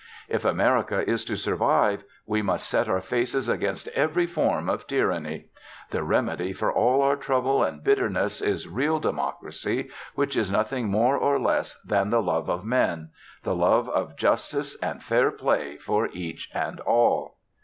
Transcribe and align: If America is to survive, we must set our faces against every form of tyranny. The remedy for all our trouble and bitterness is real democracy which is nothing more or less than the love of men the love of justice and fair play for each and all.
If 0.27 0.45
America 0.45 1.07
is 1.07 1.23
to 1.25 1.37
survive, 1.37 2.05
we 2.25 2.41
must 2.41 2.67
set 2.67 2.89
our 2.89 3.01
faces 3.01 3.47
against 3.47 3.87
every 3.89 4.25
form 4.25 4.67
of 4.67 4.87
tyranny. 4.87 5.49
The 5.91 6.01
remedy 6.01 6.53
for 6.53 6.73
all 6.73 7.03
our 7.03 7.15
trouble 7.15 7.63
and 7.63 7.83
bitterness 7.83 8.41
is 8.41 8.67
real 8.67 8.99
democracy 8.99 9.91
which 10.15 10.35
is 10.35 10.49
nothing 10.51 10.87
more 10.89 11.15
or 11.17 11.39
less 11.39 11.79
than 11.83 12.09
the 12.09 12.19
love 12.23 12.49
of 12.49 12.65
men 12.65 13.11
the 13.43 13.53
love 13.53 13.87
of 13.89 14.15
justice 14.17 14.75
and 14.81 15.03
fair 15.03 15.29
play 15.29 15.77
for 15.77 16.07
each 16.13 16.49
and 16.51 16.79
all. 16.79 17.37